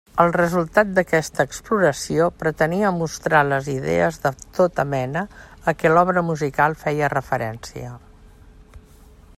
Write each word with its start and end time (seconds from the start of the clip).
El 0.21 0.31
resultat 0.35 0.93
d'aquesta 0.99 1.43
exploració 1.49 2.29
pretenia 2.43 2.93
mostrar 2.95 3.41
les 3.49 3.69
idees 3.75 4.17
de 4.25 4.31
tota 4.61 4.87
mena 4.95 5.25
a 5.73 5.77
què 5.81 5.93
l'obra 5.97 6.27
musical 6.31 6.79
feia 6.87 7.13
referència. 7.17 7.93